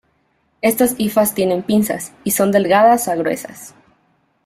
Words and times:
Estas 0.63 0.95
hifas 0.99 1.35
tienen 1.35 1.61
pinzas, 1.61 2.11
y 2.23 2.31
son 2.31 2.51
delgadas 2.51 3.07
a 3.07 3.13
gruesas. 3.15 3.75